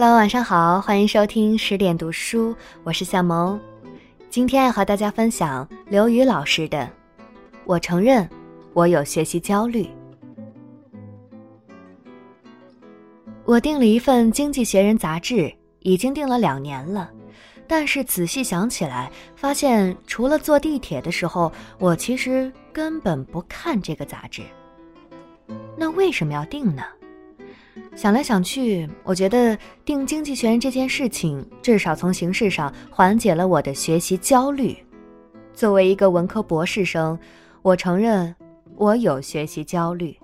[0.00, 3.60] Hello，晚上好，欢迎收听十点读书，我是夏萌。
[4.30, 6.78] 今天要和大家分享刘宇老师的
[7.64, 8.30] 《我承认
[8.74, 9.82] 我有学习焦虑》。
[13.44, 17.10] 我订了一份《经济学人》杂志，已经订了两年了，
[17.66, 24.42] 但是仔细想起来，发现除了坐地铁的时候，我其实根本不看这个杂志。
[25.76, 26.84] 那为什么要订呢？
[27.96, 34.76] 想来想去，我觉得定《经济学人》这件事情，至少从形式上缓解了我的学习焦虑。
[35.52, 37.18] 作为一个文科博士生，
[37.62, 38.32] 我承认
[38.76, 40.16] 我有学习焦虑。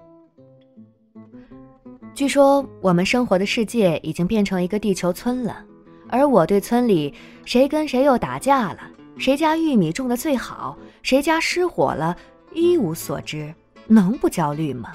[2.15, 5.65] 据说我们生活的世界已经变成一个地球村了，
[6.09, 7.13] 而我对村里
[7.45, 12.17] 谁跟谁又打架了，谁家玉米种的最好，谁家失火了，
[12.53, 13.53] 一无所知，
[13.89, 14.93] 能不焦虑吗？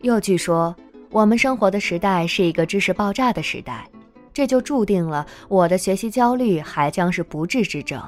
[0.00, 0.74] 又据说。
[1.10, 3.84] 我们生活的时代是一个知识爆炸的时代，
[4.32, 8.00] 这就注定了我的学习焦虑还将是不治之症。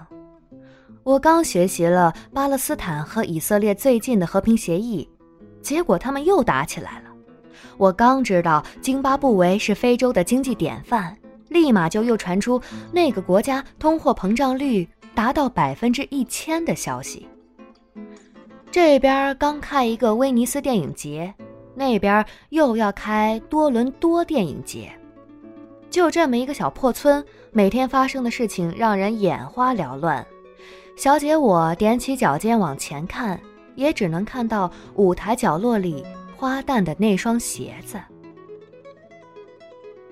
[1.02, 5.08] 我刚学习了巴勒斯坦和以色列最近的和平协议，
[5.60, 7.10] 结果他们又打起来了。
[7.76, 11.16] 我刚知道津巴布韦是非洲的经济典范，
[11.48, 12.60] 立马就又传出
[12.92, 17.26] 那个国家通货膨胀率达到百分之一千的消息。
[18.70, 21.34] 这边刚开一个威尼斯电影节。
[21.74, 24.92] 那边又要开多伦多电影节，
[25.90, 30.24] 就这么一个小破村，每天发生的事情让人眼花缭乱。
[30.96, 33.40] 小姐，我踮起脚尖往前看，
[33.74, 36.04] 也只能看到舞台角落里
[36.36, 37.98] 花旦的那双鞋子。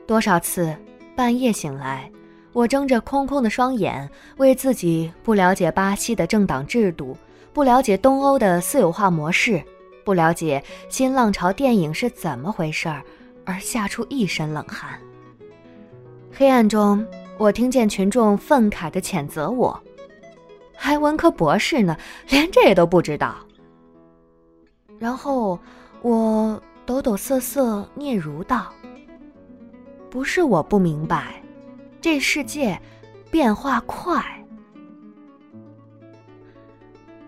[0.06, 0.74] 多少次
[1.14, 2.10] 半夜醒来，
[2.52, 7.16] 我睁着空空的双眼，为自己不了解巴西的政党制度，
[7.52, 9.62] 不了解东欧的私有化模式。
[10.10, 13.00] 不了解新浪潮电影是怎么回事儿，
[13.44, 15.00] 而吓出一身冷汗。
[16.36, 17.06] 黑暗中，
[17.38, 19.80] 我听见群众愤慨地谴责我
[20.74, 21.96] ：“还文科博士呢，
[22.28, 23.36] 连这都不知道。”
[24.98, 25.56] 然后
[26.02, 28.74] 我抖抖瑟瑟嗫嚅道
[30.10, 31.40] ：“不是我不明白，
[32.00, 32.76] 这世界
[33.30, 34.20] 变化快。”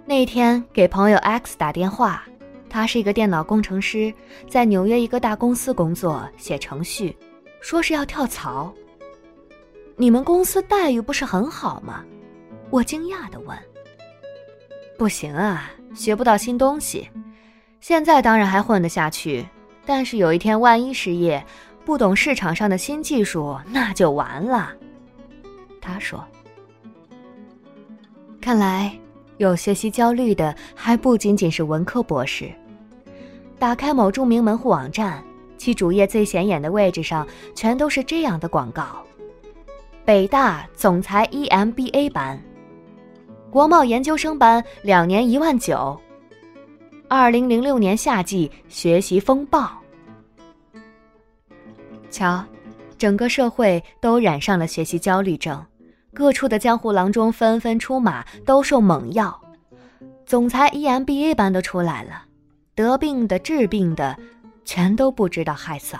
[0.04, 2.24] 那天给朋友 X 打电话。
[2.72, 4.10] 他是一个电脑工程师，
[4.48, 7.14] 在纽约一个大公司工作，写程序，
[7.60, 8.72] 说是要跳槽。
[9.94, 12.02] 你们公司待遇不是很好吗？
[12.70, 13.54] 我惊讶的问。
[14.96, 17.06] 不行啊，学不到新东西。
[17.78, 19.46] 现在当然还混得下去，
[19.84, 21.44] 但是有一天万一失业，
[21.84, 24.72] 不懂市场上的新技术，那就完了。
[25.78, 26.24] 他说。
[28.40, 28.98] 看来
[29.36, 32.50] 有学习焦虑的还不仅仅是文科博士。
[33.62, 35.22] 打开某著名门户网站，
[35.56, 37.24] 其主页最显眼的位置上
[37.54, 39.06] 全都是这样的广告：
[40.04, 42.42] 北大总裁 EMBA 班，
[43.52, 45.96] 国贸研究生班两年一万九，
[47.06, 49.70] 二零零六年夏季学习风暴。
[52.10, 52.44] 瞧，
[52.98, 55.64] 整个社会都染上了学习焦虑症，
[56.12, 59.40] 各处的江湖郎中纷纷出马兜售猛药，
[60.26, 62.24] 总裁 EMBA 班都出来了。
[62.74, 64.16] 得病的、治病的，
[64.64, 65.98] 全都不知道害臊。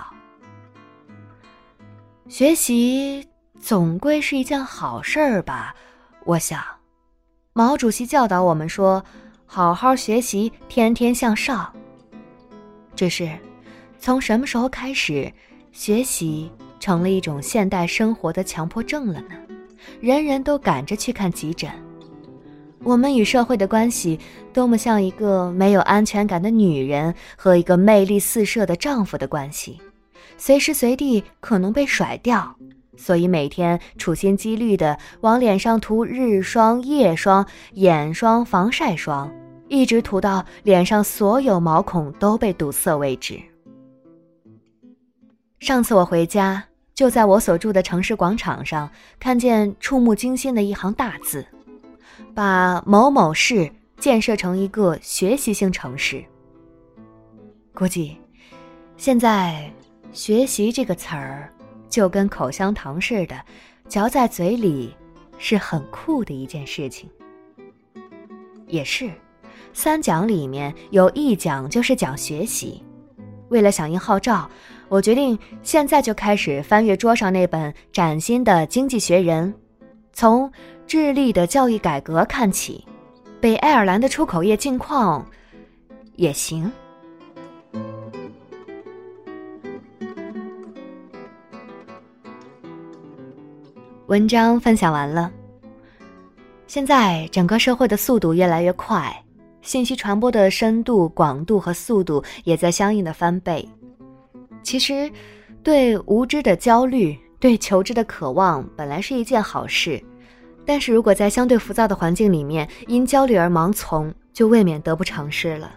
[2.27, 3.27] 学习
[3.59, 5.75] 总归是一件好事儿吧？
[6.25, 6.63] 我想，
[7.53, 9.03] 毛主席教导我们说
[9.45, 11.71] ：“好好学习，天天向上。”
[12.95, 13.29] 只是，
[13.99, 15.31] 从什么时候开始，
[15.71, 19.35] 学习成了一种现代生活的强迫症了呢？
[19.99, 21.69] 人人都赶着去看急诊。
[22.83, 24.19] 我们与社会的关系，
[24.51, 29.79] 多么像一个没有安全感的女人和一个魅力四射的丈夫的关系，
[30.37, 32.53] 随时随地可能被甩掉，
[32.97, 37.45] 所以每天处心积虑地往脸上涂日霜、夜霜、
[37.75, 39.31] 眼霜、防晒霜，
[39.69, 43.39] 一直涂到脸上所有毛孔都被堵塞为止。
[45.59, 46.61] 上次我回家，
[46.93, 48.91] 就在我所住的城市广场上，
[49.21, 51.45] 看见触目惊心的一行大字。
[52.33, 56.23] 把某某市建设成一个学习性城市，
[57.73, 58.17] 估计
[58.97, 59.71] 现在
[60.11, 61.51] “学习”这个词儿
[61.89, 63.35] 就跟口香糖似的，
[63.87, 64.95] 嚼在嘴里
[65.37, 67.09] 是很酷的一件事情。
[68.67, 69.09] 也是，
[69.73, 72.83] 三讲里面有一讲就是讲学习。
[73.49, 74.49] 为了响应号召，
[74.89, 79.53] 我决定现在就开始翻阅桌上那本崭新的《经济学人》，
[80.13, 80.49] 从。
[80.85, 82.85] 智利的教育改革看起，
[83.39, 85.25] 北爱尔兰的出口业境况
[86.17, 86.69] 也行。
[94.07, 95.31] 文章分享完了。
[96.67, 99.23] 现在整个社会的速度越来越快，
[99.61, 103.67] 信息传播的深度、广度和速度也在相应的翻倍。
[104.61, 105.09] 其实，
[105.63, 110.01] 对无知的焦虑、对求知的渴望本来是一件好事，
[110.65, 115.69] 但是如果在相对浮躁的环境里面因焦虑而盲从，就未免得不偿失了。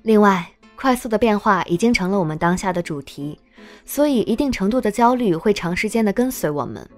[0.00, 3.38] 另外，快速的变化已经成了我们当下的主题，
[3.84, 6.88] 所以一定程度的焦虑会长时间的跟随我们。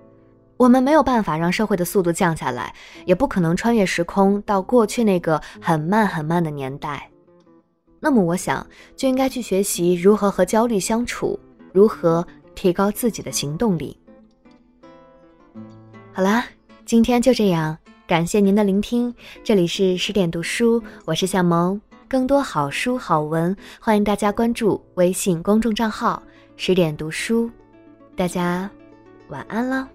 [0.56, 2.72] 我们没有办法让社会的速度降下来，
[3.04, 7.10] 也不可能穿越时空到过去那个很慢很慢的年代。
[7.98, 8.64] 那么，我想
[8.94, 11.36] 就应该去学习如何和焦虑相处，
[11.72, 12.24] 如何
[12.56, 13.96] 提高自己的行动力。
[16.12, 16.44] 好啦，
[16.84, 19.14] 今天就这样，感谢您的聆听。
[19.44, 21.80] 这里是十点读书，我是夏萌。
[22.08, 26.22] 更多好书好文，欢迎大家关注微信公众账号
[26.56, 27.50] “十点读书”。
[28.16, 28.70] 大家
[29.28, 29.88] 晚安了。